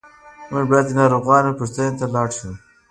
موږ 0.51 0.65
باید 0.71 0.85
د 0.89 0.91
ناروغانو 1.01 1.57
پوښتنې 1.59 1.91
ته 1.99 2.05
لاړ 2.15 2.29
شو. 2.37 2.49